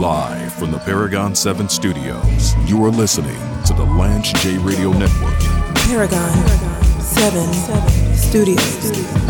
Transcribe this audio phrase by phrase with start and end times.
[0.00, 5.38] Live from the Paragon 7 studios, you are listening to the Lance J Radio Network.
[5.74, 6.32] Paragon
[7.02, 7.52] 7
[8.14, 9.29] Studios.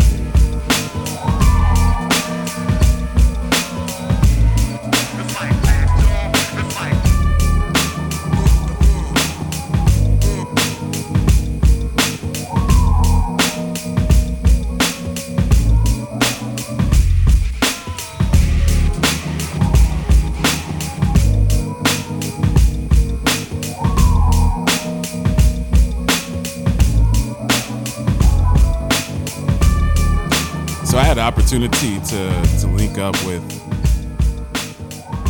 [31.51, 33.43] opportunity to to link up with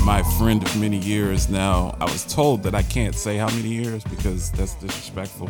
[0.05, 1.49] my friend of many years.
[1.49, 5.49] Now I was told that I can't say how many years because that's disrespectful.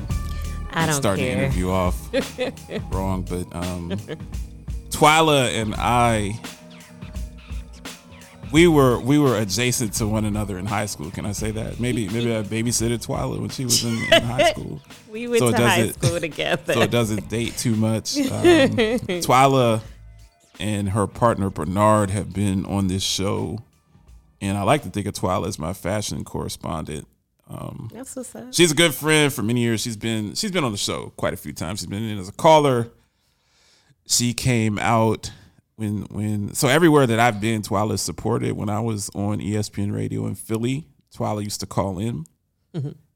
[0.71, 1.97] I don't Start the interview off
[2.93, 3.89] wrong, but um,
[4.91, 6.39] Twyla and I,
[8.53, 11.11] we were we were adjacent to one another in high school.
[11.11, 11.81] Can I say that?
[11.81, 14.79] Maybe maybe I babysitted Twyla when she was in, in high school.
[15.11, 16.75] We went So to high school together.
[16.75, 18.15] so it doesn't date too much.
[18.17, 18.23] Um,
[19.19, 19.81] Twyla
[20.61, 23.59] and her partner Bernard have been on this show,
[24.39, 27.07] and I like to think of Twyla as my fashion correspondent.
[27.49, 28.53] Um, That's what's up.
[28.53, 29.81] she's a good friend for many years.
[29.81, 31.79] She's been she's been on the show quite a few times.
[31.79, 32.89] She's been in as a caller.
[34.07, 35.31] She came out
[35.75, 38.53] when when so everywhere that I've been, Twyla supported.
[38.53, 42.25] When I was on ESPN Radio in Philly, Twyla used to call in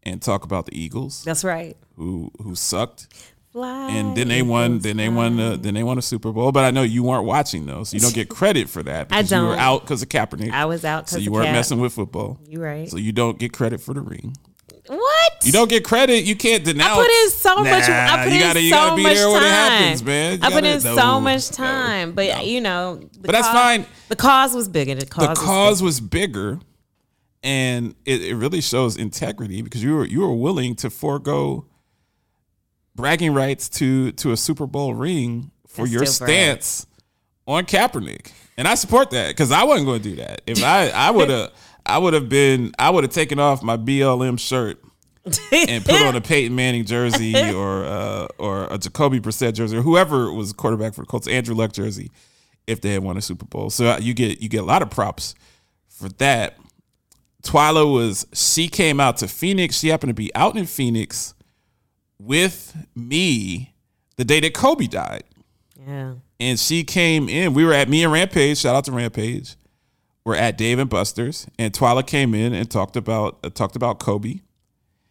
[0.03, 1.77] and talk about the Eagles, That's right.
[1.95, 3.07] who who sucked
[3.55, 3.89] Fly.
[3.91, 4.79] and then they won.
[4.79, 5.37] Then they won.
[5.37, 6.51] The, then they won a Super Bowl.
[6.51, 9.07] But I know you weren't watching those, so you don't get credit for that.
[9.11, 9.59] I Because You were don't.
[9.59, 10.51] out because of Kaepernick.
[10.51, 11.55] I was out so because you weren't Cap.
[11.55, 12.37] messing with football.
[12.45, 12.89] You right.
[12.89, 14.35] So you don't get credit for the ring.
[14.87, 15.31] what?
[15.45, 16.25] You don't get credit.
[16.25, 16.99] You can't denounce.
[16.99, 17.87] I put in so much.
[17.87, 19.33] Nah, I put you gotta, you so gotta be much there time.
[19.33, 20.31] when it happens, man.
[20.33, 23.31] You I put gotta- in no, so much no, time, but you know, the But
[23.31, 23.85] that's cause- fine.
[24.09, 24.95] The cause was bigger.
[24.95, 25.23] The cause.
[25.23, 26.59] the was cause was bigger,
[27.43, 31.65] and it, it really shows integrity because you were you were willing to forego
[32.95, 36.85] bragging rights to to a Super Bowl ring for your stance
[37.45, 40.41] on Kaepernick, and I support that because I wasn't going to do that.
[40.47, 41.51] If I I would have
[41.85, 44.81] I would have been I would have taken off my BLM shirt
[45.51, 49.81] and put on a Peyton Manning jersey or uh, or a Jacoby Brissett jersey or
[49.81, 52.11] whoever was quarterback for the Colts, Andrew Luck jersey,
[52.67, 53.69] if they had won a Super Bowl.
[53.69, 55.35] So uh, you get you get a lot of props
[55.89, 56.57] for that.
[57.43, 59.77] Twyla was she came out to Phoenix.
[59.77, 61.35] She happened to be out in Phoenix
[62.19, 63.73] with me
[64.17, 65.23] the day that Kobe died.
[65.85, 66.13] yeah.
[66.39, 67.53] And she came in.
[67.53, 68.57] We were at me and Rampage.
[68.57, 69.55] Shout out to Rampage.
[70.25, 73.99] We're at Dave and Buster's, and Twyla came in and talked about uh, talked about
[73.99, 74.39] Kobe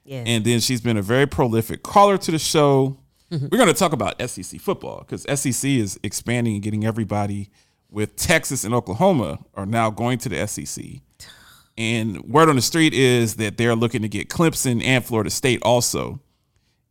[0.05, 0.25] Yeah.
[0.27, 2.99] and then she's been a very prolific caller to the show.
[3.31, 3.47] Mm-hmm.
[3.51, 7.49] We're going to talk about SEC football because SEC is expanding and getting everybody.
[7.91, 10.85] With Texas and Oklahoma are now going to the SEC,
[11.79, 15.61] and word on the street is that they're looking to get Clemson and Florida State
[15.63, 16.19] also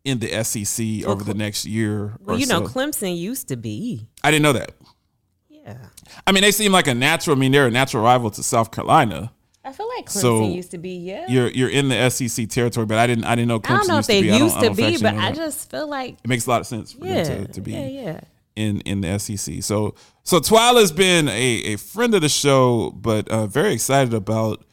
[0.03, 2.15] in the SEC over the next year.
[2.19, 2.73] well, you know, so.
[2.73, 4.07] Clemson used to be.
[4.23, 4.71] I didn't know that.
[5.49, 5.77] Yeah.
[6.27, 7.37] I mean, they seem like a natural.
[7.37, 9.31] I mean, they're a natural rival to South Carolina.
[9.65, 10.95] I feel like Clemson So, used to be.
[10.97, 11.25] Yeah.
[11.29, 13.87] You're you're in the SEC territory, but I didn't I didn't know Clemson I don't
[13.87, 14.31] know if used they to be.
[14.31, 16.67] I don't- used to be, but I just feel like it makes a lot of
[16.67, 18.19] sense for yeah, them to, to be yeah, yeah.
[18.57, 19.63] in in the SEC.
[19.63, 21.31] So so Twyla's been a,
[21.73, 24.65] a friend of the show, but uh, very excited about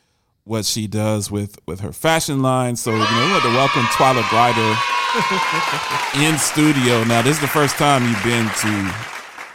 [0.45, 2.77] what she does with with her fashion line.
[2.77, 4.77] So you know, we want to welcome Twyla Grider
[6.25, 7.05] in studio.
[7.05, 8.95] Now this is the first time you've been to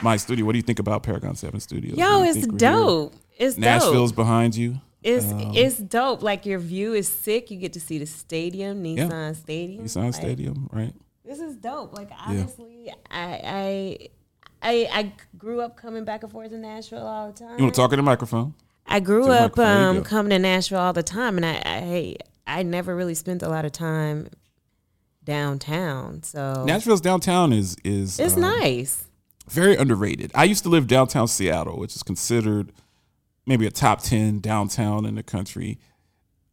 [0.02, 0.46] my studio.
[0.46, 1.98] What do you think about Paragon Seven Studios?
[1.98, 2.72] Yo, it's think we're here?
[2.72, 3.16] dope.
[3.38, 4.16] It's Nashville's dope.
[4.18, 4.80] behind you.
[5.04, 6.24] It's um, it's dope.
[6.24, 7.52] Like your view is sick.
[7.52, 9.86] You get to see the stadium, Nissan Stadium.
[9.86, 10.94] Nissan Like, Stadium, right?
[11.24, 11.94] This is dope.
[11.94, 14.10] Like honestly, I I.
[14.62, 17.60] I, I grew up coming back and forth to Nashville all the time.
[17.60, 18.56] You want to talk in the microphone?
[18.88, 19.66] I grew up microphone.
[19.66, 22.16] There you um, coming to Nashville all the time, and I, I
[22.60, 24.30] I never really spent a lot of time
[25.24, 26.24] downtown.
[26.24, 29.06] So Nashville's downtown is is it's um, nice.
[29.50, 30.32] very underrated.
[30.36, 32.72] I used to live downtown Seattle, which is considered
[33.46, 35.78] maybe a top 10 downtown in the country.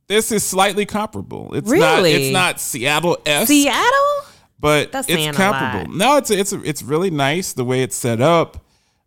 [0.08, 1.54] This is slightly comparable.
[1.54, 2.12] It's not Really?
[2.12, 4.26] it's not Seattle S, Seattle?
[4.58, 5.92] but That's it's comparable.
[5.94, 8.64] No, it's it's it's really nice the way it's set up.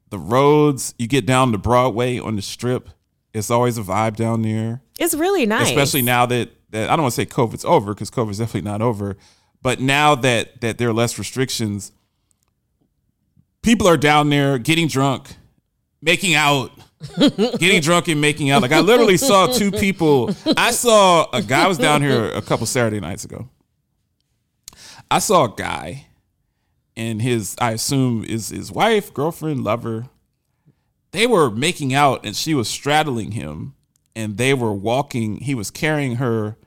[0.10, 2.89] The roads, you get down to Broadway on the strip.
[3.36, 5.70] It's always a vibe down there It's really nice.
[5.70, 8.82] especially now that, that I don't want to say COVID's over because COVID's definitely not
[8.82, 9.18] over,
[9.62, 11.92] but now that that there are less restrictions,
[13.62, 15.36] people are down there getting drunk,
[16.02, 16.72] making out,
[17.18, 18.62] getting drunk and making out.
[18.62, 20.34] Like I literally saw two people.
[20.56, 23.50] I saw a guy was down here a couple Saturday nights ago.
[25.10, 26.08] I saw a guy
[26.96, 30.08] and his I assume is his wife, girlfriend, lover.
[31.16, 33.74] They were making out and she was straddling him
[34.16, 35.38] and they were walking.
[35.38, 36.58] He was carrying her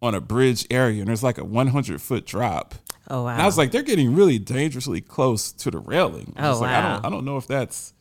[0.00, 2.74] on a bridge area, and there's like a 100 foot drop.
[3.08, 3.30] Oh wow.
[3.34, 6.32] And I was like, they're getting really dangerously close to the railing.
[6.36, 6.94] I Oh, was like, I wow.
[6.94, 7.92] don't, I don't know if that's,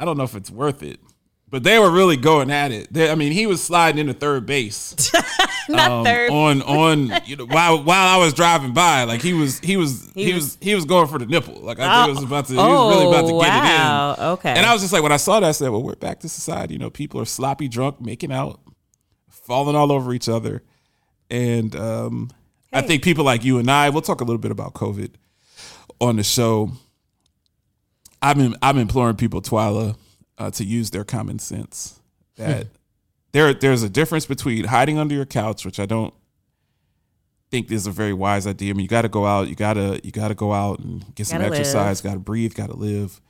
[0.00, 1.00] I don't know if it's worth it.
[1.54, 2.92] But they were really going at it.
[2.92, 4.96] They, I mean, he was sliding into third base
[5.68, 6.32] not um, third.
[6.32, 9.04] on on you know while while I was driving by.
[9.04, 11.54] Like he was he was he, He was, was- he was going for the nipple.
[11.60, 14.10] Like I think it was about to he was really about to Oh, get wow.
[14.14, 14.24] it in.
[14.30, 14.48] Okay.
[14.50, 16.28] And I was just like when I saw that, I said, well, we're back to
[16.28, 16.74] society.
[16.74, 18.58] You know, people are sloppy drunk, making out,
[19.30, 20.64] falling all over each other,
[21.30, 22.30] and um,
[22.72, 23.90] I think people like you and I.
[23.90, 25.10] We'll talk a little bit about COVID
[26.00, 26.72] on the show.
[28.20, 29.96] I'm in, I'm imploring people, Twyla,
[30.38, 32.00] uh, to use their common sense.
[32.36, 32.68] That
[33.32, 36.12] there there's a difference between hiding under your couch, which I don't
[37.50, 38.70] think is a very wise idea.
[38.70, 41.26] I mean, you got to go out, you gotta you gotta go out and get
[41.26, 43.20] some Gotta exercise, got to breathe, got to live.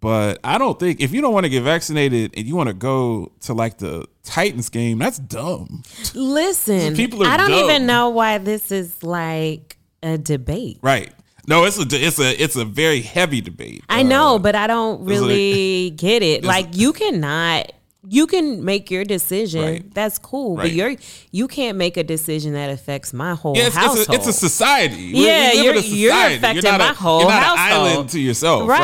[0.00, 2.74] But I don't think if you don't want to get vaccinated and you want to
[2.74, 5.82] go to like the Titans game, that's dumb.
[6.14, 7.64] Listen, People are I don't dumb.
[7.70, 10.78] even know why this is like a debate.
[10.82, 11.14] Right?
[11.46, 13.84] No, it's a it's a it's a very heavy debate.
[13.88, 16.44] I Uh, know, but I don't really get it.
[16.44, 17.72] Like you cannot
[18.06, 19.62] you can make your decision.
[19.62, 19.94] Right.
[19.94, 20.56] That's cool.
[20.58, 20.64] Right.
[20.64, 20.94] But you're
[21.32, 23.98] you can't make a decision that affects my whole Yeah, it's, household.
[24.00, 24.96] it's, a, it's a society.
[25.14, 26.34] We- we Yeah, live you're- a you're society.
[26.36, 27.86] affecting not my a, whole you're not household.
[27.86, 28.68] an island to yourself.
[28.68, 28.80] right.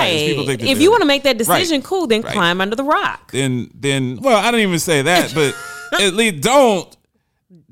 [0.47, 0.63] Right.
[0.63, 3.33] If you want to make that decision, cool, then climb under the rock.
[3.33, 5.55] then then well, I don't even say that, but
[6.01, 6.97] at least don't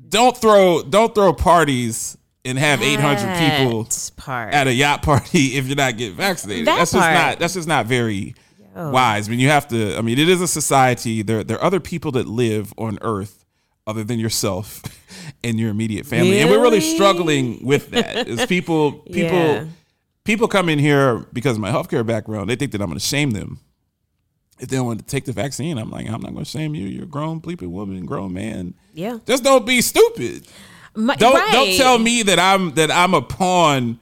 [0.07, 2.15] don't throw don't throw parties
[2.45, 3.87] and have eight hundred people
[4.17, 4.53] part.
[4.53, 6.67] at a yacht party if you're not getting vaccinated.
[6.67, 7.03] That that's part.
[7.03, 8.35] just not that's just not very
[8.75, 9.27] wise.
[9.27, 9.95] I mean, you have to.
[9.97, 11.21] I mean, it is a society.
[11.21, 13.45] There there are other people that live on Earth
[13.87, 14.81] other than yourself
[15.43, 16.95] and your immediate family, and we're really Really?
[16.95, 18.27] struggling with that.
[18.27, 19.65] Is people people Yeah.
[20.23, 22.49] people come in here because of my healthcare background.
[22.49, 23.59] They think that I'm going to shame them
[24.59, 25.77] if they don't want to take the vaccine.
[25.77, 26.85] I'm like, I'm not going to shame you.
[26.87, 28.75] You're a grown bleeping woman, grown man.
[28.93, 29.17] yeah.
[29.25, 30.45] Just don't be stupid.
[30.99, 31.51] My- Don't right.
[31.51, 33.99] don't tell me that I'm that I'm a pawn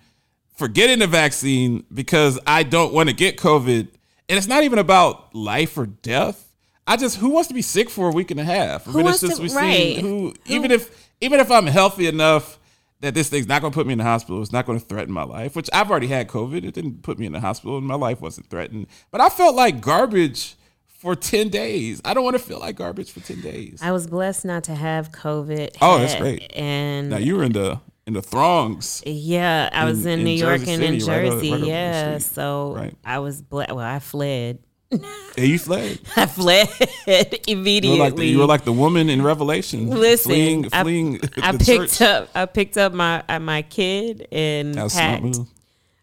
[0.56, 3.88] for getting the vaccine because I don't want to get COVID.
[4.30, 6.44] And it's not even about life or death.
[6.86, 8.88] I just who wants to be sick for a week and a half?
[8.88, 9.98] I Who wants to- we right.
[10.00, 12.60] who even if even if I'm healthy enough
[13.02, 14.86] that this thing's not going to put me in the hospital, it's not going to
[14.86, 15.56] threaten my life.
[15.56, 16.64] Which I've already had COVID.
[16.66, 18.88] It didn't put me in the hospital, and my life wasn't threatened.
[19.12, 20.56] But I felt like garbage
[20.98, 22.02] for ten days.
[22.06, 23.80] I don't want to feel like garbage for ten days.
[23.82, 25.78] I was blessed not to have COVID.
[25.82, 26.52] Oh, that's great.
[26.56, 29.04] And now you were in the in the throngs.
[29.06, 31.50] Yeah, I was in- in, in New York Jersey and in City, right Jersey.
[31.52, 32.94] right over the yeah, so Right.
[33.06, 33.80] I was ble- well.
[33.80, 34.60] I fled.
[34.90, 36.00] Yeah, you fled.
[36.16, 36.70] I fled
[37.08, 38.00] You were immediately.
[38.00, 41.66] like the, you were like the woman in Revelation, Listen, fleeing, I, fleeing I picked
[41.66, 42.02] church.
[42.02, 42.30] up.
[42.34, 45.38] I picked up my uh, my kid and That was a smart packed.
[45.38, 45.48] move.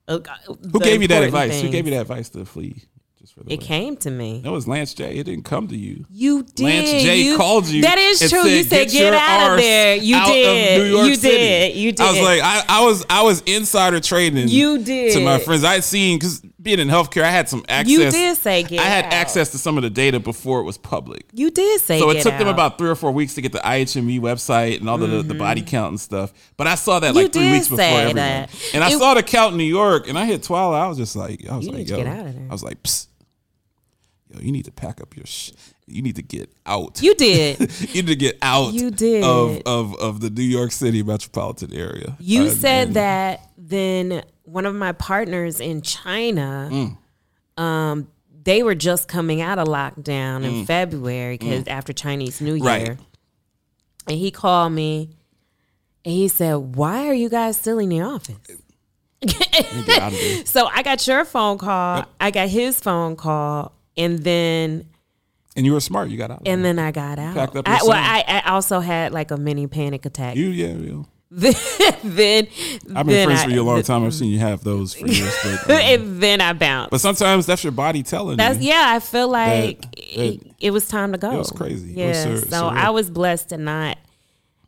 [0.07, 0.19] uh,
[0.73, 1.63] Who gave you that advice?
[1.63, 2.83] Who gave you that advice to flee?
[3.37, 3.67] For the It way.
[3.67, 4.43] came to me.
[4.45, 5.17] That was Lance J.
[5.17, 6.05] It didn't come to you.
[6.09, 6.65] You did.
[6.65, 7.21] Lance J.
[7.23, 7.83] You- called you.
[7.83, 8.45] That is true.
[8.45, 10.87] you said, "Get your out of there." You out did.
[10.93, 11.77] You City." did.
[11.77, 12.01] You did.
[12.01, 14.47] I was like, I, I was, I was insider trading.
[14.49, 15.15] You did.
[15.15, 15.65] to my friends.
[15.65, 17.91] I had seen because being in healthcare, I had some access.
[17.93, 19.13] You did say get I had out.
[19.13, 21.27] access to some of the data before it was public.
[21.33, 21.99] you did say.
[21.99, 24.79] So it get took them about three or four weeks to get the IHME website
[24.79, 26.33] and all the, the body count and stuff.
[26.57, 27.17] But I saw that Mm-hmm.
[27.19, 28.15] You like three weeks before everyone.
[28.17, 28.51] that.
[28.73, 30.73] And I It- saw the count in New York, and I hit twelve.
[30.73, 32.47] I was just like, I was like, yo, get out of there.
[32.49, 33.09] I was like, Psst.
[34.35, 35.27] Yo, you need to pack up your.
[35.27, 35.53] Sh-
[35.87, 37.03] you need to get out.
[37.03, 37.61] You did.
[37.95, 38.73] you need to get out.
[38.75, 39.23] You did.
[39.25, 42.17] of of of the New York City metropolitan area.
[42.21, 47.63] You Uh, said and- that then one of my partners in China, Mm.
[47.63, 48.09] um,
[48.45, 52.63] they were just coming out of lockdown in February because after Chinese New Year.
[52.65, 52.89] Mm.
[52.89, 52.99] Right.
[54.07, 55.11] And he called me
[56.05, 58.37] and he said, Why are you guys still in the office?
[59.23, 59.57] Get
[59.99, 60.45] out of there.
[60.45, 64.87] So I got your phone call, I got his phone call, and then
[65.57, 66.09] And you were smart.
[66.09, 66.43] You got out.
[66.47, 67.35] and then I got out.
[67.35, 67.93] Packed up I, well.
[67.93, 70.37] I, I also had like a mini panic attack.
[70.37, 70.69] you yeah.
[70.69, 71.03] yeah.
[72.05, 72.47] then
[72.95, 74.05] I've been then friends I, with you a long time.
[74.05, 75.35] I've seen you have those for years.
[75.67, 76.91] But, um, and then I bounced.
[76.93, 78.69] but sometimes that's your body telling That's you.
[78.69, 78.85] yeah.
[78.89, 81.33] I feel like that- it, it was time to go.
[81.33, 81.93] It was crazy.
[81.95, 82.09] Yeah.
[82.09, 82.77] was sur- so surreal.
[82.77, 83.99] I was blessed to not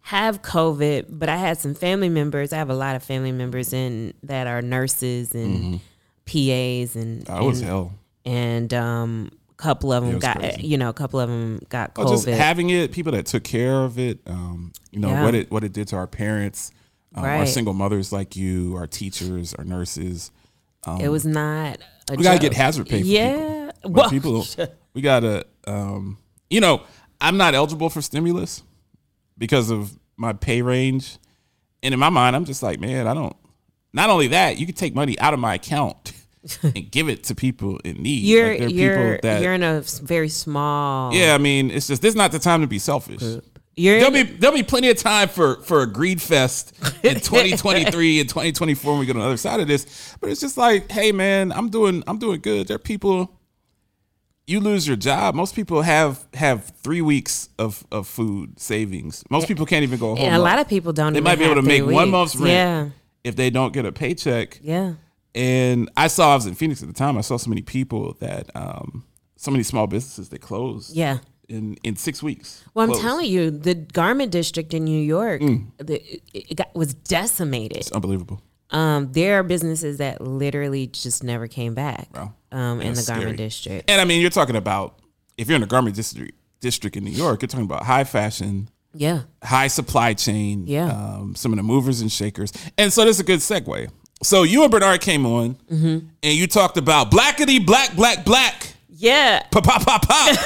[0.03, 2.53] have COVID, but I had some family members.
[2.53, 5.81] I have a lot of family members in that are nurses and
[6.27, 7.93] PAs and I was and, hell.
[8.27, 10.67] And um, a couple of them got crazy.
[10.67, 12.35] you know a couple of them got Oh, just COVID.
[12.37, 15.25] having it, people that took care of it, um, you know Yeah.
[15.25, 16.71] what it what it did to our parents,
[17.15, 20.31] um, our single mothers like you, our teachers, our nurses.
[21.01, 21.79] it was not.
[22.11, 23.71] A We gotta get hazard pay for Yeah.
[23.83, 23.91] people.
[23.93, 24.47] Well, people,
[24.95, 26.19] we gotta, um,
[26.51, 26.83] you know,
[27.21, 28.63] I'm not eligible for stimulus
[29.39, 31.19] because of my pay range,
[31.83, 33.35] and in my mind, I'm just like, man, I don't.
[33.93, 36.13] Not only that, you could take money out of my account
[36.63, 38.23] and give it to people in need.
[38.23, 41.13] You're Like, you're people that you're in a very small.
[41.15, 41.35] yeah.
[41.35, 43.23] I mean, it's just this is not the time to be selfish.
[43.79, 46.73] You're There'll be there'll be plenty of time for for a greed fest
[47.03, 50.17] in 2023 and 2024 when we get on the other side of this.
[50.21, 52.69] But it's just like, hey man, I'm doing I'm doing good.
[52.69, 53.33] There are people.
[54.49, 55.35] You lose your job.
[55.35, 59.25] Most people have have three weeks of, of food savings.
[59.29, 60.19] Most people can't even go home.
[60.25, 61.13] and a lot of people don't.
[61.15, 62.89] they might be able to make three one month's rent Yeah,
[63.25, 64.61] if they don't get a paycheck.
[64.63, 64.95] yeah.
[65.37, 67.19] And I saw I was in Phoenix at the time.
[67.19, 69.05] I saw so many people that um,
[69.37, 70.97] so many small businesses that closed.
[70.97, 71.19] Yeah.
[71.49, 72.65] In in six weeks.
[72.75, 75.67] Well, I'm telling you, the garment district in New York Mm.
[75.79, 77.77] the, it, it got, was decimated.
[77.79, 78.41] It's unbelievable.
[78.71, 82.09] Um, there are businesses that literally just never came back.
[82.17, 82.35] Wow.
[82.51, 83.89] Um, in the That's garment district.
[83.89, 84.99] And I mean, you're talking about
[85.39, 88.69] if you're in the garment district district in New York, you're talking about high fashion,
[88.93, 89.23] Yeah.
[89.45, 90.89] high supply chain, Yeah.
[90.91, 92.53] um, some of the movers and shakers.
[92.77, 93.89] And so this is a good segue.
[94.23, 95.99] So you and Bernard came on, Mm-hmm.
[96.23, 99.43] and you talked about blackity black black black Yeah.
[99.51, 100.37] pop pop pop pop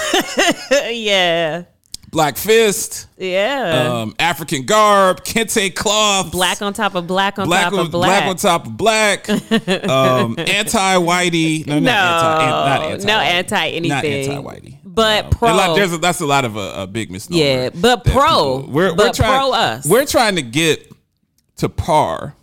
[0.90, 1.62] yeah.
[2.10, 4.00] black fist, Yeah.
[4.02, 7.90] um, African garb, kente cloth, black on top of black on black top on, of
[7.92, 8.24] black.
[8.28, 9.38] on top of black, um,
[10.38, 11.64] anti whitey.
[11.66, 12.42] No, no, not
[12.82, 13.88] anti, anti, no anti anything.
[13.88, 14.76] not anti whitey.
[14.84, 15.54] But A pro.
[15.54, 17.40] lot, there's a, that's a lot of a, a big misnomer.
[17.42, 18.58] Yeah, but pro.
[18.62, 19.86] people- we're, we're But trying, pro us.
[19.86, 20.90] We're trying to get
[21.58, 22.34] to par.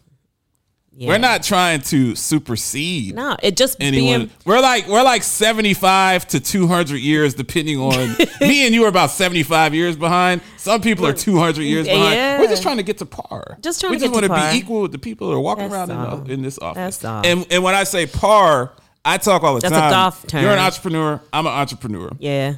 [1.00, 1.10] Yeah.
[1.10, 4.20] We're not trying to supersede No, it just anyone.
[4.20, 8.88] being we're like we're like 75 to 200 years, depending on me and you are
[8.88, 10.42] about 75 years behind.
[10.58, 12.16] Some people are 200 years behind.
[12.16, 12.40] Yeah.
[12.40, 13.60] We're just trying to get to par.
[13.62, 14.52] Just trying we to just get to par.
[14.52, 16.58] be equal with the people that are walking That's around in, uh, the, in this
[16.58, 16.98] office.
[16.98, 17.28] That's.
[17.28, 18.74] And and when I say par,
[19.06, 19.92] I talk all the That's a time.
[19.92, 20.42] golf term.
[20.42, 21.22] You're an entrepreneur.
[21.32, 22.10] I'm an entrepreneur.
[22.20, 22.56] yeah.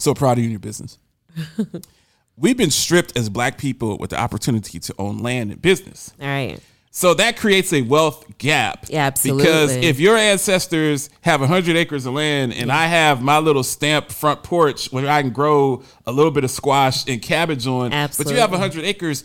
[0.00, 0.98] So proud of you in your business.
[2.36, 6.12] We've been stripped as black people with the opportunity to own land and business.
[6.20, 6.58] All right.
[6.96, 8.86] So that creates a wealth gap.
[8.88, 9.42] Yeah, absolutely.
[9.42, 14.12] Because if your ancestors have 100 acres of land and I have my little stamp
[14.12, 17.90] front porch where I can grow a little bit of squash and cabbage on, but
[17.90, 18.58] you have Absolutely.
[18.58, 19.24] 100 acres,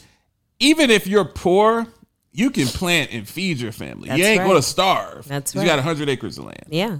[0.59, 1.85] even if you're poor,
[2.31, 4.09] you can plant and feed your family.
[4.09, 4.45] you ain't right.
[4.47, 5.27] going to starve.
[5.27, 5.85] That's 'cause You got right.
[5.85, 6.97] 100 acres of land Yeah.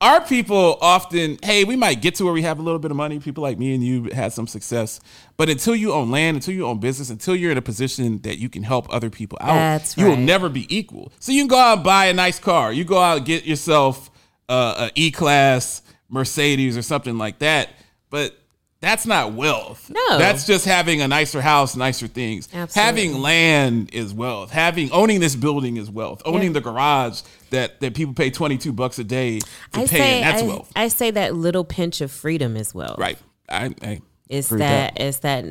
[0.00, 2.96] Our people often, hey, we might get to where we have a little bit of
[2.96, 3.18] money.
[3.18, 5.00] People like me and you had some success,
[5.36, 8.38] but until you own land, until you own business, until you're in a position that
[8.38, 11.12] you can help other people out, That's you will never be equal.
[11.18, 12.72] So you can go out and buy a nice car.
[12.72, 14.10] You go out and get yourself
[14.48, 17.70] uh, a E class Mercedes or something like that,
[18.10, 18.36] but
[18.80, 19.90] that's not wealth.
[19.90, 20.18] No.
[20.18, 22.48] that's just having a nicer house, nicer things.
[22.52, 22.80] Absolutely.
[22.82, 24.50] Having land is wealth.
[24.50, 26.20] Having owning this building is wealth.
[26.24, 29.86] Owning the garage that that people pay twenty two bucks a day to I pay
[29.86, 30.72] say that's I, wealth.
[30.76, 32.98] I say that little pinch of freedom is wealth.
[32.98, 33.18] Right.
[33.48, 35.44] I, I It's that, it's that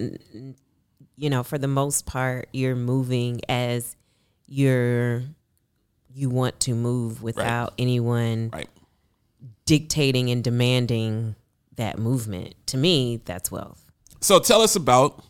[1.17, 3.95] you know, for the most part you're moving as
[4.47, 5.23] you're
[6.13, 8.69] you want to move without anyone Right.
[9.65, 11.35] dictating and demanding
[11.77, 12.55] that movement.
[12.67, 13.83] To me, that's wealth.
[14.21, 15.23] So tell us about.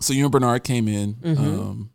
[0.00, 1.44] So you and Bernard came in Mm-hmm.
[1.44, 1.90] um,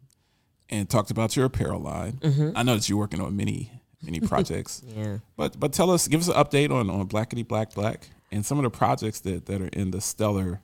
[0.70, 2.20] and talked about your apparel line.
[2.56, 4.82] I know that you're working on many many projects.
[4.86, 5.18] Yeah.
[5.38, 8.58] But but tell us, give us an update on on Blackity Black Black and some
[8.58, 10.62] of the projects that that are in the Stellar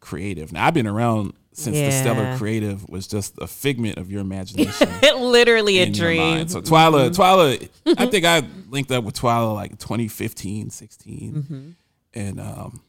[0.00, 0.52] Creative.
[0.52, 4.88] Now I've been around since the Stellar Creative was just a figment of your imagination.
[5.20, 6.38] Literally a dream.
[6.40, 6.48] Mm-hmm.
[6.48, 11.32] So Twyla, Twyla, I think I linked up with Twyla like 2015, 16.
[11.32, 11.70] Mm-hmm.
[12.14, 12.82] And um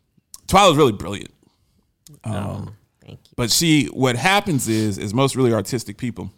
[0.48, 1.32] Twyla's really brilliant.
[2.24, 2.67] oh,
[3.01, 3.34] thank you.
[3.36, 6.32] But she what happens is is most really artistic people,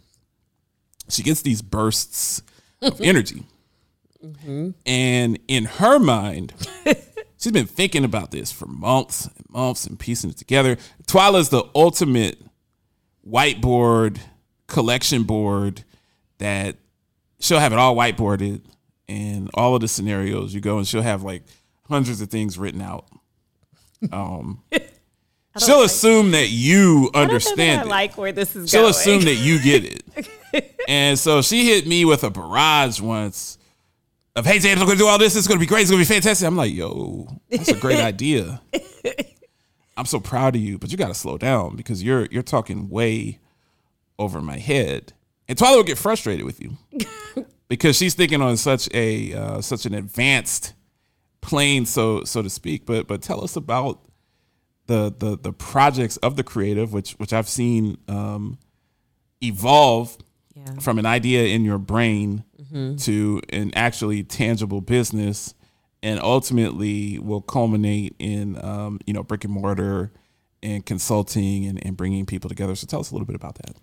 [1.08, 2.42] she gets these bursts
[2.82, 3.44] of energy.
[4.24, 4.70] Mm-hmm.
[4.84, 6.52] And in her mind,
[7.38, 10.76] she's been thinking about this for months and months and piecing it together.
[11.06, 12.40] Twyla's the ultimate
[13.28, 14.18] whiteboard
[14.66, 15.84] collection board
[16.38, 16.76] that
[17.40, 18.62] she'll have it all whiteboarded
[19.08, 21.42] and all of the scenarios you go and she'll have like
[21.88, 23.06] hundreds of things written out.
[24.12, 24.62] Um,
[25.58, 27.88] she'll assume that you understand I it.
[27.88, 28.90] like where this is She'll going.
[28.90, 30.74] assume that you get it.
[30.88, 33.58] and so she hit me with a barrage once
[34.36, 35.34] of, hey, James, I'm going to do all this.
[35.34, 35.82] It's going to be great.
[35.82, 36.46] It's going to be fantastic.
[36.46, 38.60] I'm like, yo, that's a great idea.
[39.96, 42.88] I'm so proud of you, but you got to slow down because you're you're talking
[42.88, 43.40] way
[44.16, 45.12] over my head.
[45.48, 46.76] And Twyla will get frustrated with you
[47.68, 50.74] because she's thinking on such a uh, such an advanced
[51.48, 52.84] plane, so so to speak.
[52.86, 54.00] But but tell us about
[54.86, 58.58] the the the projects of the creative, which which I've seen um,
[59.42, 60.16] evolve
[60.54, 60.78] Yeah.
[60.80, 62.44] from an idea in your brain
[62.98, 65.54] to an actually tangible business,
[66.02, 70.12] and ultimately will culminate in um, you know brick and mortar
[70.62, 72.74] and consulting and, and bringing people together.
[72.76, 73.76] So tell us a little bit about that.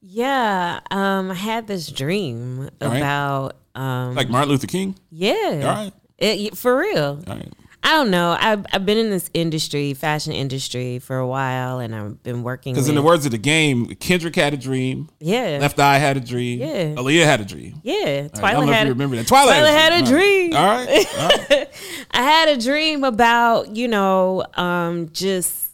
[0.00, 2.96] Yeah, um, I had this dream right.
[2.98, 4.94] about Um, Like Martin Luther King.
[5.10, 5.92] yeah, All right.
[6.22, 7.22] It- for real.
[7.26, 7.52] All right.
[7.84, 8.36] I don't know.
[8.38, 12.74] I've I've been in this industry, fashion industry, for a while, and I've been working.
[12.74, 15.08] Because in the words of the game, Kendrick had a dream.
[15.18, 16.60] yeah, Left Eye had a dream.
[16.60, 16.94] Yeah.
[16.94, 17.80] Aaliyah had a dream.
[17.82, 19.26] yeah, All right, I don't Twilight know if you remember that.
[19.26, 20.54] Twilight, Twilight had a dream.
[20.54, 21.06] All right.
[21.18, 21.68] All right.
[22.12, 25.70] I had a dream about, you know, um, just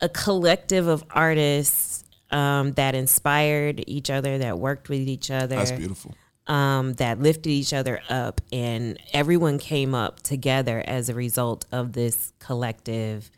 [0.00, 5.72] a collective of artists um, that inspired each other, that worked with each other, That's
[5.72, 6.14] beautiful.
[6.50, 11.92] Um, that lifted each other up, and everyone came up together as a result of
[11.92, 13.30] this collective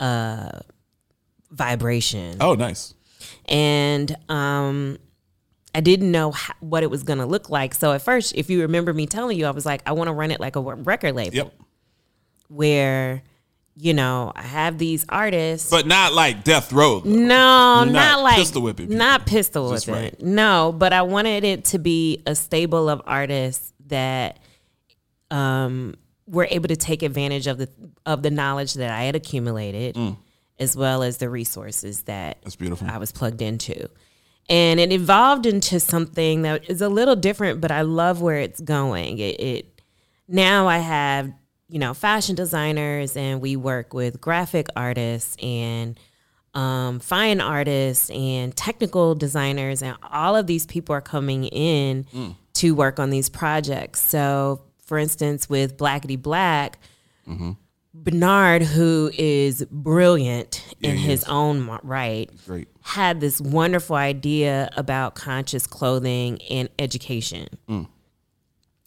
[0.00, 0.58] uh,
[1.50, 2.36] vibration.
[2.40, 2.94] Oh, nice.
[3.48, 4.98] and um,
[5.74, 7.74] I didn't know how, what it was going to look like.
[7.74, 10.12] So at first, if you remember me telling you, I was like, I want to
[10.12, 11.54] run it like a record label Yep.
[12.48, 13.22] where,
[13.76, 15.70] you know, I have these artists.
[15.70, 17.00] But not like Death Row.
[17.00, 17.10] though.
[17.10, 17.26] no,
[17.84, 18.98] not, not like pistol whipping people.
[18.98, 19.94] not pistol whipping.
[19.94, 20.22] right.
[20.22, 24.38] No, but I wanted it to be a stable of artists that
[25.30, 25.94] um,
[26.26, 27.68] were able to take advantage of the
[28.06, 30.16] of the knowledge that I had accumulated, Mm.
[30.58, 32.88] as well as the resources that That's beautiful.
[32.90, 33.88] I was plugged into.
[34.48, 38.60] And it evolved into something that is a little different, but I love where it's
[38.60, 39.18] going.
[39.18, 39.82] It, it
[40.26, 41.32] now I have,
[41.70, 45.98] you know, fashion designers and we work with graphic artists and
[46.54, 52.34] um, fine artists and technical designers, and all of these people are coming in mm.
[52.54, 54.00] to work on these projects.
[54.00, 56.80] So, for instance, with Blackity Black,
[57.28, 57.52] mm-hmm.
[57.94, 61.28] Bernard, who is brilliant in his is.
[61.28, 62.68] own right, Great.
[62.82, 67.46] had this wonderful idea about conscious clothing and education.
[67.68, 67.88] Mm.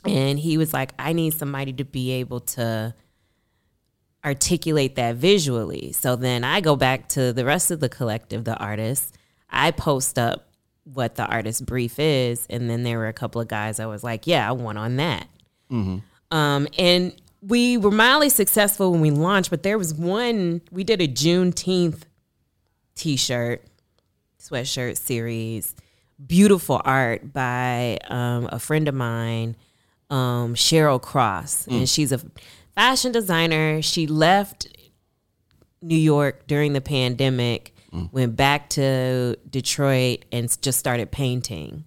[0.05, 2.93] And he was like, I need somebody to be able to
[4.25, 5.91] articulate that visually.
[5.93, 9.11] So then I go back to the rest of the collective, the artists.
[9.49, 10.49] I post up
[10.83, 12.45] what the artist brief is.
[12.49, 14.97] And then there were a couple of guys I was like, yeah, I want on
[14.97, 15.27] that.
[16.31, 21.01] Um, and we were mildly successful when we launched, but there was one, we did
[21.01, 22.03] a Juneteenth
[22.95, 23.63] t shirt,
[24.41, 25.75] sweatshirt series,
[26.25, 29.55] beautiful art by um, a friend of mine,
[30.13, 31.67] um, Cheryl Cross.
[31.67, 32.21] And she's a
[32.75, 33.81] fashion designer.
[33.81, 34.67] She left
[35.81, 37.73] New York during the pandemic,
[38.11, 41.85] went back to Detroit, and just started painting.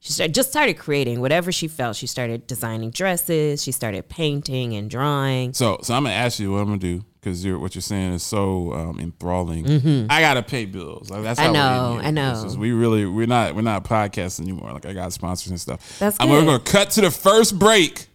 [0.00, 1.96] She started, just started creating whatever she felt.
[1.96, 3.62] She started designing dresses.
[3.62, 5.52] She started painting and drawing.
[5.52, 8.12] So, so I'm gonna ask you what I'm gonna do because you're what you're saying
[8.14, 10.06] is so um, enthralling.
[10.10, 11.10] I gotta pay bills.
[11.10, 11.54] Like, that's Mm-hmm.
[11.54, 12.00] I how know.
[12.00, 12.44] I know.
[12.46, 14.72] Is- we really we're not we're not podcasting anymore.
[14.72, 15.98] Like I got sponsors and stuff.
[15.98, 18.06] That's And we're gonna cut to the first break,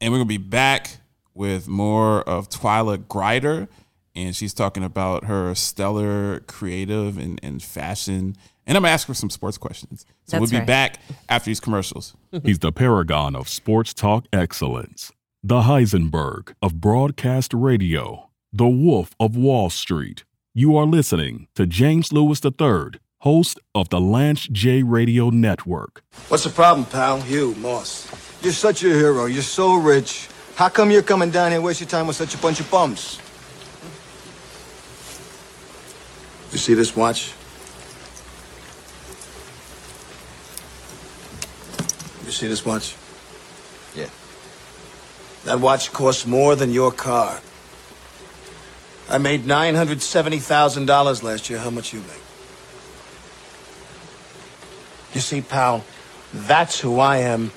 [0.00, 0.96] and we're gonna be back
[1.32, 3.68] with more of Twyla Grider,
[4.16, 8.36] and she's talking about her stellar creative and, and fashion.
[8.66, 10.04] And I'm gonna ask her some sports questions.
[10.24, 10.66] So That's we'll be right.
[10.66, 10.98] back
[11.28, 12.14] after these commercials.
[12.42, 19.36] He's the paragon of sports talk excellence, the Heisenberg of broadcast radio, the Wolf of
[19.36, 20.24] Wall Street.
[20.52, 26.02] You are listening to James Lewis III, host of the Lance J Radio Network.
[26.28, 27.20] What's the problem, pal?
[27.26, 28.08] You, Moss.
[28.42, 29.26] You're such a hero.
[29.26, 30.28] You're so rich.
[30.56, 32.70] How come you're coming down here and waste your time with such a bunch of
[32.70, 33.20] bums?
[36.52, 37.32] You see this watch?
[42.24, 42.94] You see this watch?
[43.94, 44.10] Yeah.
[45.44, 47.40] That watch costs more than your car.
[49.08, 51.58] I made $970,000 last year.
[51.58, 52.22] How much you make?
[55.14, 55.84] You see, pal,
[56.32, 57.52] that's who I am,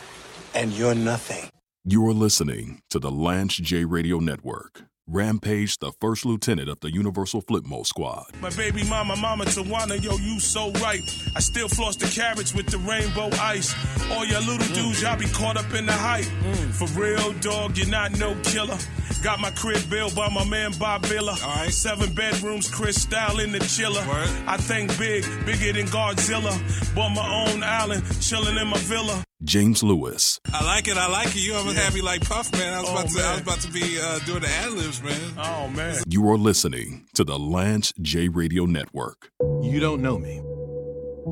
[0.53, 1.49] and you're nothing.
[1.83, 4.83] You are listening to the Lance J Radio Network.
[5.11, 8.27] Rampage, the first lieutenant of the Universal Flipmo Squad.
[8.41, 11.01] My baby mama, mama Tawana, yo, you so right.
[11.35, 13.73] I still floss the carats with the rainbow ice.
[14.11, 16.25] All your little dudes, y'all be caught up in the hype.
[16.73, 18.77] For real, dog, you're not no killer.
[19.23, 21.35] Got my crib built by my man Bob Villa.
[21.43, 21.73] All right.
[21.73, 24.07] Seven bedrooms, Chris style in the chiller.
[24.07, 24.29] Word.
[24.47, 26.53] I think big, bigger than Godzilla.
[26.95, 29.23] Bought my own island, chilling in my villa.
[29.43, 30.97] James Lewis, I like it.
[30.97, 31.37] I like it.
[31.37, 32.73] You almost had me like Puff, man.
[32.73, 33.23] I was Oh, about to.
[33.23, 35.33] I was about to be uh, doing the ad libs, man.
[35.37, 35.95] Oh, man.
[36.09, 39.31] you are listening to the Lance J Radio Network.
[39.61, 40.41] You don't know me.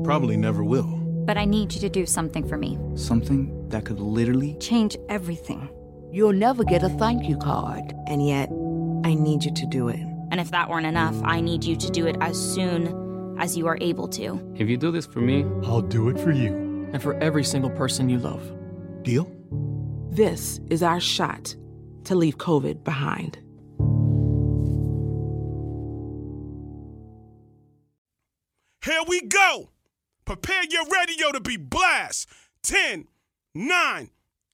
[0.04, 0.86] Probably never will.
[1.26, 2.78] But I need you to do something for me.
[2.94, 5.68] Something that could literally Change everything.
[6.10, 7.92] You'll never get a thank you card.
[8.06, 8.48] And yet,
[9.04, 10.00] I need you to do it.
[10.30, 13.66] And if that weren't enough, I need you to do it as soon as you
[13.66, 14.40] are able to.
[14.56, 16.66] If you do this for me, I'll do it for you.
[16.92, 18.42] And for every single person you love.
[19.02, 19.30] Deal?
[20.10, 21.54] This is our shot
[22.04, 23.38] to leave COVID behind.
[28.84, 29.70] Here we go.
[30.24, 32.28] Prepare your radio to be blast.
[32.62, 33.06] 10,
[33.54, 34.10] nine,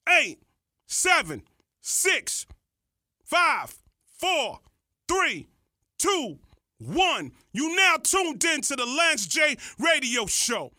[0.09, 0.41] eight,
[0.87, 1.43] seven,
[1.81, 2.47] six,
[3.25, 3.75] five,
[4.19, 4.61] four,
[5.09, 5.49] three,
[5.99, 6.39] two,
[6.79, 7.33] one.
[7.53, 10.73] You now tuned in to the Lance J Radio Show.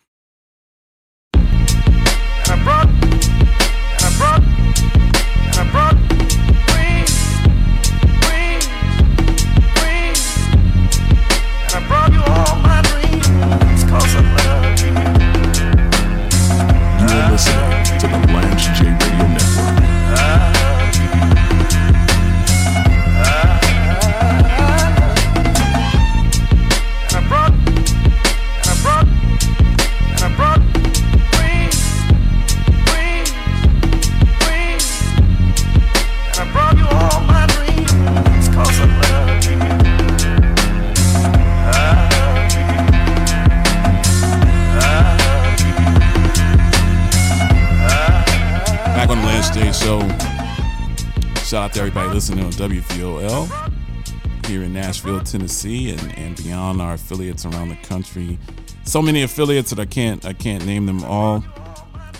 [55.36, 58.38] Tennessee, and, and beyond our affiliates around the country.
[58.84, 61.44] So many affiliates that I can't I can't name them all.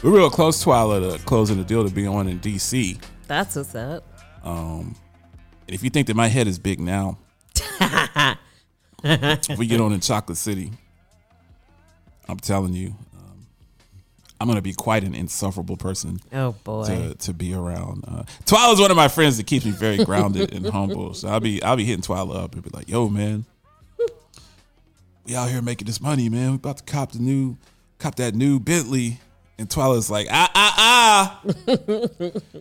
[0.03, 3.01] We're real close, Twyla, to closing the deal to be on in DC.
[3.27, 4.05] That's what's up.
[4.45, 4.95] Um,
[5.67, 7.17] and if you think that my head is big now,
[9.57, 10.73] we get on in Chocolate City,
[12.29, 12.95] I'm telling you,
[14.40, 16.18] I'm gonna be quite an insufferable person.
[16.33, 16.87] Oh, boy.
[16.87, 18.05] to, to be around.
[18.07, 21.14] Uh, Twyla's one of my friends that keeps me very grounded and humble.
[21.14, 23.46] So I'll be I'll be hitting Twyla up and be like, "Yo, man,
[25.25, 26.51] we out here making this money, man.
[26.51, 27.57] We about to cop the new
[27.99, 29.20] cop that new Bentley."
[29.59, 31.42] And Twyla's like, "Ah ah ah,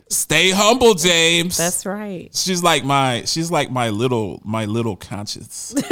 [0.09, 2.29] stay humble, James." That's right.
[2.33, 5.75] She's like my she's like my little my little conscience.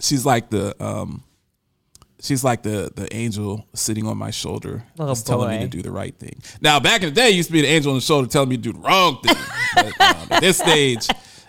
[0.00, 1.22] she's like the um
[2.20, 5.82] she's like the the angel sitting on my shoulder Oh, that's telling me to do
[5.82, 6.40] the right thing.
[6.60, 8.48] Now back in the day, it used to be the angel on the shoulder telling
[8.48, 9.36] me to do the wrong thing.
[9.74, 11.08] but, um, at this stage,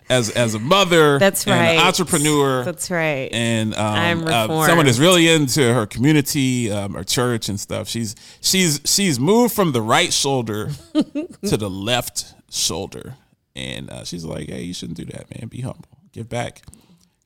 [0.10, 1.73] as as a mother, That's right.
[1.75, 3.29] an entrepreneur, That's right.
[3.31, 7.88] and um, uh, someone that's really into her community, um, her church and stuff.
[7.88, 13.15] She's she's she's moved from the right shoulder to the left shoulder,
[13.55, 15.47] and uh, she's like, "Hey, you shouldn't do that, man.
[15.47, 15.86] Be humble.
[16.12, 16.62] Give back.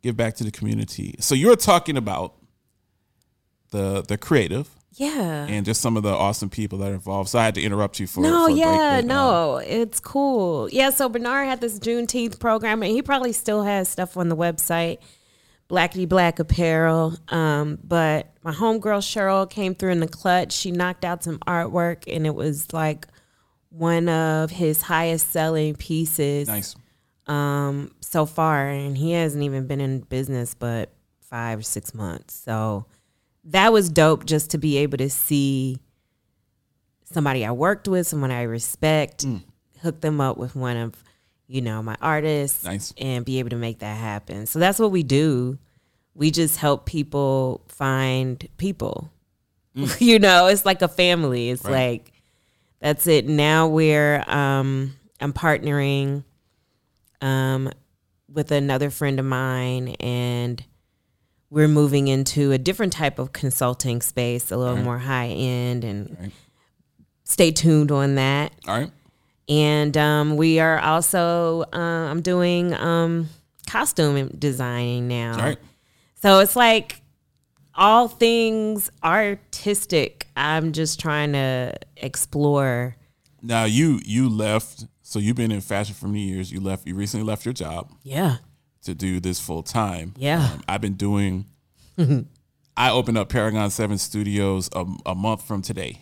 [0.04, 2.36] Give back to the community." So you're talking about
[3.76, 4.70] the the creative.
[4.98, 5.46] Yeah.
[5.50, 7.28] And just some of the awesome people that are involved.
[7.30, 9.58] So I had to interrupt you for no, for a break, yeah, but, um, no,
[9.58, 10.70] it's cool.
[10.70, 14.38] Yeah, so Bernard had this Juneteenth program, and he probably still has stuff on the
[14.38, 15.00] website,
[15.70, 17.18] Blackity Black Apparel.
[17.28, 20.54] Um, but my homegirl Cheryl came through in the clutch.
[20.54, 23.06] She knocked out some artwork, and it was like
[23.70, 26.48] one of his highest selling pieces.
[26.48, 26.74] Nice.
[27.28, 32.34] Um, so far, and he hasn't even been in business but five or six months.
[32.34, 32.86] So
[33.46, 35.80] that was dope just to be able to see
[37.06, 39.44] somebody I worked with, someone I respect, Mm.
[39.82, 41.04] hook them up with one of,
[41.48, 42.94] you know, my artists Nice.
[42.98, 44.46] and be able to make that happen.
[44.48, 45.58] So that's what we do.
[46.16, 49.12] We just help people find people.
[50.00, 51.50] you know, it's like a family.
[51.50, 51.70] It's Mm.
[51.70, 51.76] Right.
[52.02, 52.12] like
[52.80, 53.28] that's it.
[53.28, 56.24] Now we're um I'm partnering
[57.22, 57.70] um
[58.32, 60.64] with another friend of mine and
[61.56, 64.84] we're moving into a different type of consulting space, a little Right.
[64.84, 66.32] more high end and
[67.24, 68.52] stay tuned on that.
[68.68, 68.92] All right.
[69.48, 71.78] And um, we are also uh,
[72.12, 73.30] I'm doing um,
[73.68, 75.32] costume designing now.
[75.38, 75.58] All right.
[76.22, 77.00] So it's like
[77.74, 80.28] all things artistic.
[80.36, 82.98] I'm just trying to explore.
[83.42, 84.86] Now you you left.
[85.04, 86.52] So you've been in fashion for many years.
[86.52, 86.86] You left.
[86.86, 87.94] You recently left your job.
[88.04, 88.38] Yeah.
[88.86, 90.14] To do this full time.
[90.18, 90.52] Yeah.
[90.54, 91.46] Um, I've been doing.
[92.78, 96.02] I opened up Paragon Seven Studios a, a month from today.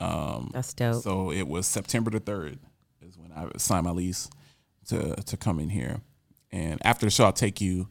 [0.00, 1.02] Um, That's dope.
[1.02, 2.58] So it was September the third
[3.00, 4.28] is when I signed my lease
[4.88, 6.00] to to come in here,
[6.52, 7.88] and after the show, I'll take you.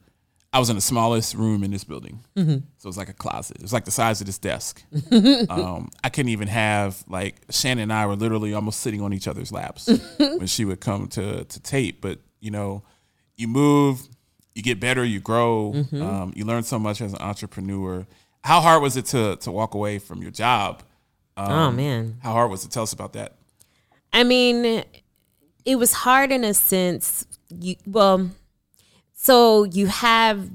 [0.52, 2.62] I was in the smallest room in this building, Mhm.
[2.78, 3.56] so it's like a closet.
[3.56, 4.82] It was like the size of this desk.
[5.50, 9.26] um, I couldn't even have like Shannon and I were literally almost sitting on each
[9.28, 12.00] other's laps when she would come to to tape.
[12.00, 12.84] But you know,
[13.36, 14.08] you move,
[14.54, 16.02] you get better, you grow, Mhm.
[16.02, 18.06] um, you learn so much as an entrepreneur.
[18.44, 20.82] How hard was it to to walk away from your job?
[21.36, 22.16] Um, Oh, man.
[22.22, 22.70] how hard was it?
[22.70, 23.36] Tell us about that.
[24.12, 24.84] I mean,
[25.64, 27.26] it was hard in a sense.
[27.50, 28.30] You well,
[29.14, 30.48] so you have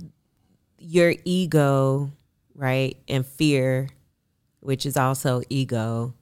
[0.79, 2.11] your ego,
[2.55, 3.89] right, and fear,
[4.61, 6.13] which is also ego,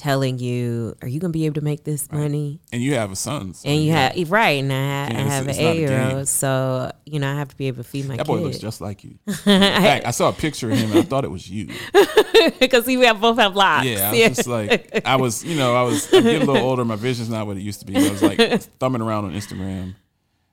[0.00, 3.16] telling you, "Are you gonna be able to make this money?" And you have a
[3.16, 3.54] son.
[3.54, 4.12] so And you yeah.
[4.16, 7.48] have right, and I, ha- Yeah, I have an eight-year-old, so you know I have
[7.48, 8.32] to be able to feed my That kid.
[8.32, 9.18] boy looks just like you.
[9.26, 11.68] In fact, I saw a picture of him and I thought it was you.
[12.58, 13.86] because we have both have locks.
[13.86, 16.68] Yeah, I was just like, I was, you know, I was I'm getting a little
[16.68, 16.84] older.
[16.84, 17.96] My vision's not what it used to be.
[17.96, 18.38] I was like
[18.78, 19.94] thumbing around on Instagram.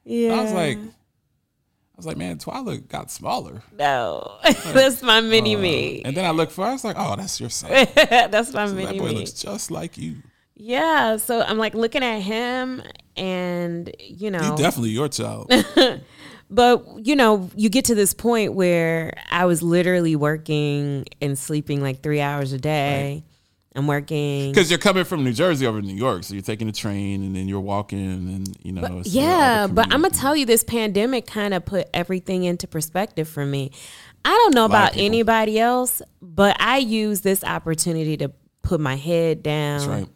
[0.06, 0.34] yeah.
[0.34, 0.78] I was like,
[1.98, 3.62] was like, man, Twyla got smaller.
[3.78, 6.02] no, that's my mini Uh, me.
[6.06, 6.70] And then I looked for her.
[6.70, 7.72] I was like, oh, that's your son.
[7.96, 9.16] that's my So that mini boy me.
[9.16, 10.18] looks just like you.
[10.56, 12.82] Yeah, so I'm like looking at him,
[13.16, 15.52] and you know, He definitely your child.
[16.50, 21.82] But you know, you get to this point where I was literally working and sleeping
[21.82, 23.26] like three hours a day.
[23.78, 26.66] I'm working Because you're coming from New Jersey over to New York, so you're taking
[26.66, 28.82] the train and then you're walking, and you know.
[28.82, 33.30] little yeah, but I'm gonna tell you, this pandemic kind of put everything into perspective
[33.30, 33.72] for me.
[34.26, 38.32] I don't know about anybody else, but I use this opportunity to
[38.64, 40.10] put my head down That's right.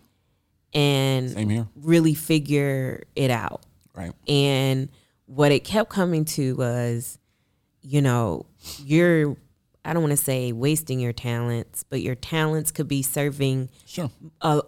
[0.73, 1.67] and Same here.
[1.75, 3.61] really figure it out.
[3.95, 4.11] Right.
[4.27, 4.89] And
[5.27, 7.19] what it kept coming to was,
[7.81, 8.47] you know,
[8.83, 9.37] you're
[9.83, 14.09] I don't want to say wasting your talents, but your talents could be serving Sure.
[14.41, 14.61] a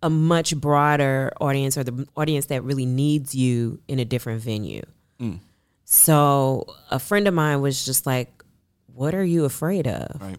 [0.00, 4.82] a much broader audience or the audience that really needs you in a different venue.
[5.20, 5.40] Mm.
[5.84, 8.30] So a friend of mine was just like,
[8.94, 10.38] "What are you afraid of?" Right.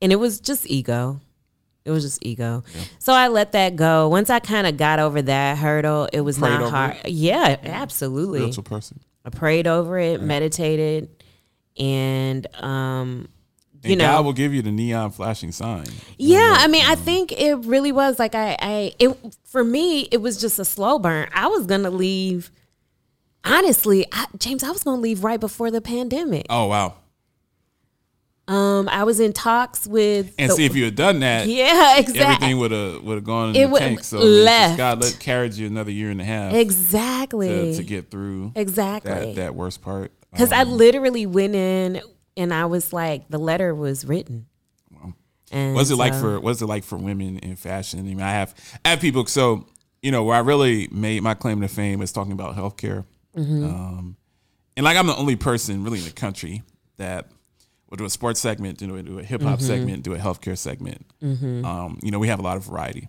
[0.00, 1.20] And it was just ego.
[1.84, 2.62] It was just ego.
[2.98, 4.08] So I let that go.
[4.08, 6.96] Once I kind of got over that hurdle, it was Prayed not hard.
[7.04, 7.10] it?
[7.12, 8.40] Yeah, absolutely.
[8.40, 9.00] Spiritual person.
[9.24, 11.17] I prayed over it, meditated,
[11.78, 13.28] and um,
[13.82, 15.86] And you know, God will give you the neon flashing sign.
[16.18, 16.56] yeah.
[16.58, 20.40] I mean, I think it really was like I, I, it for me, it was
[20.40, 21.28] just a slow burn.
[21.34, 22.50] I was gonna leave.
[23.44, 26.46] Honestly, I, James, I was gonna leave right before the pandemic.
[26.50, 26.94] Oh wow.
[28.48, 31.98] Um, I was in talks with And the- see if you had done that, Yeah,
[31.98, 32.20] exactly.
[32.22, 34.04] Everything would have would have gone in It the tank.
[34.04, 34.76] So I mean, it's just left.
[34.78, 36.54] God let carried you another year and a half.
[36.54, 37.48] Exactly.
[37.48, 39.12] To, to get through Exactly.
[39.12, 40.12] that that worst part.
[40.32, 42.00] Because I Um, literally went in
[42.36, 44.46] and I was like, the letter was written.
[45.50, 48.00] And What's it like for what's it like for women in fashion?
[48.00, 49.24] I mean, I have I have people.
[49.26, 49.66] So
[50.02, 53.04] you know, where I really made my claim to fame is talking about healthcare.
[53.34, 53.64] Mhm.
[53.64, 54.16] Um,
[54.76, 56.62] and like I'm the only person really in the country
[56.98, 57.28] that
[57.88, 59.62] will do a sports segment, do a, do a hip hop Mhm.
[59.62, 61.06] segment, do a healthcare segment.
[61.22, 61.64] Mhm.
[61.64, 63.08] Um, you know, we have a lot of variety.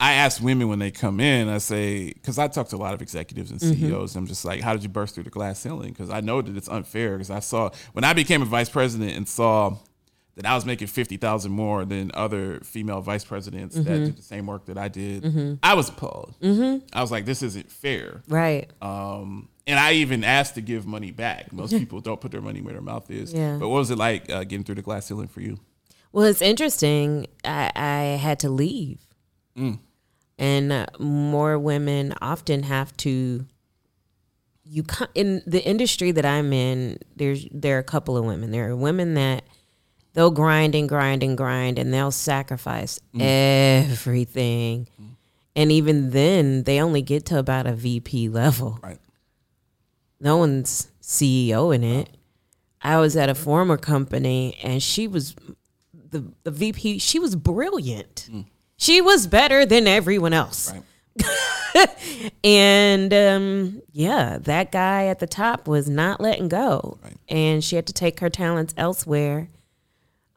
[0.00, 2.94] I ask women when they come in, I say, because I talk to a lot
[2.94, 3.60] of executives and.
[3.60, 5.90] CEOs, I'm just like, how did you burst through the glass ceiling?
[5.90, 7.12] Because I know that it's unfair.
[7.18, 9.76] Because I saw when I became a vice president and saw
[10.36, 14.04] that I was making fifty thousand more than other female vice presidents that Mhm.
[14.06, 15.22] did the same work that I did.
[15.24, 15.58] Mhm.
[15.62, 16.34] I was appalled.
[16.40, 16.82] Mhm.
[16.94, 18.22] I was like, this isn't fair.
[18.26, 18.70] Right.
[18.80, 21.52] Um, and I even asked to give money back.
[21.52, 23.34] Most people don't put their money where their mouth is.
[23.34, 23.58] Yeah.
[23.58, 25.58] But what was it like uh, getting through the glass ceiling for you?
[26.12, 27.26] Well, it's interesting.
[27.44, 29.00] I, I had to leave.
[29.58, 29.78] Mm.
[30.40, 33.46] And uh, more women often have to.
[34.64, 36.98] You in the industry that I'm in.
[37.14, 38.50] There's there are a couple of women.
[38.50, 39.44] There are women that
[40.14, 43.20] they'll grind and grind and grind, and they'll sacrifice mm.
[43.20, 44.88] everything.
[45.00, 45.16] Mm.
[45.56, 48.78] And even then, they only get to about a VP level.
[48.82, 48.98] Right.
[50.20, 52.08] No one's CEO in it.
[52.82, 55.34] I was at a former company, and she was
[55.92, 56.98] the the VP.
[56.98, 58.28] She was brilliant.
[58.30, 58.46] Mm.
[58.80, 60.72] She was better than everyone else.
[62.42, 67.86] and um, yeah, that guy at the top was not letting go, and she had
[67.88, 69.48] to take her talents elsewhere.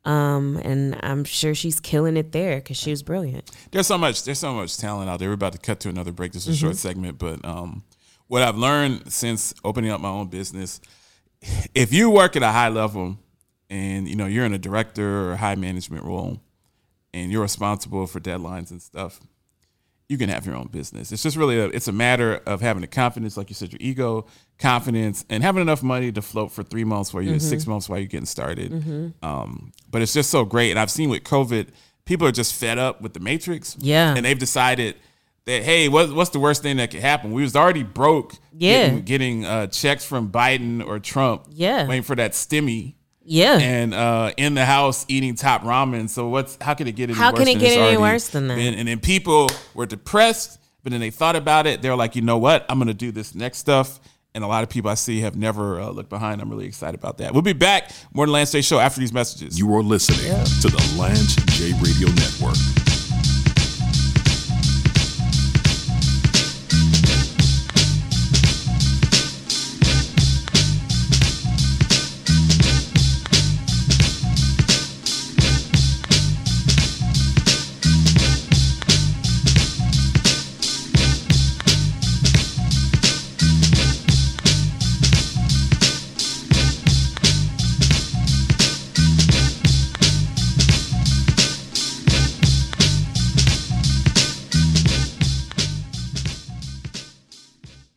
[0.03, 3.49] Um, and I'm sure she's killing it there because she was brilliant.
[3.71, 4.23] There's so much.
[4.25, 5.29] There's so much talent out there.
[5.29, 6.34] We're about to cut to another break.
[6.34, 6.79] This is a short Mhm.
[6.79, 7.84] segment, but um,
[8.27, 10.82] what I've learned since opening up my own business,
[11.73, 13.17] if you work at a high level,
[13.69, 16.41] and you know you're in a director or high management role,
[17.13, 19.19] and you're responsible for deadlines and stuff,
[20.10, 21.12] you can have your own business.
[21.12, 23.80] It's just really a, it's a matter of having the confidence, like you said, your
[23.82, 24.26] ego,
[24.60, 27.41] confidence, and having enough money to float for three months while you're Mhm.
[27.41, 28.71] six months while you're getting started.
[28.71, 29.13] Mhm.
[29.23, 31.67] Um, but it's just so great, and I've seen with COVID,
[32.06, 33.78] people are just fed up with the Matrix.
[33.80, 34.13] Yeah.
[34.15, 34.95] and they've decided
[35.45, 37.32] that hey, what, what's the worst thing that could happen?
[37.32, 38.36] We was already broke.
[38.58, 38.84] Yeah.
[38.89, 41.47] getting, getting uh, checks from Biden or Trump.
[41.49, 41.88] Yeah.
[41.88, 42.95] waiting for that stimmy.
[43.25, 43.57] Yeah.
[43.57, 46.09] and uh, in the house eating top ramen.
[46.09, 47.81] So what's how can it get any How worse can it than get it's any
[47.81, 48.55] already worse than that?
[48.55, 48.73] been?
[48.75, 51.81] And then people were depressed, but then they thought about it.
[51.81, 52.65] They're like, you know what?
[52.69, 53.99] I'm going to do this next stuff.
[54.36, 56.41] And a lot of people I see have never uh, looked behind.
[56.41, 57.33] I'm really excited about that.
[57.33, 57.91] We'll be back.
[58.13, 59.59] More than Lance J Show after these messages.
[59.59, 60.31] You are listening
[60.62, 62.82] to the Lance J Radio Network.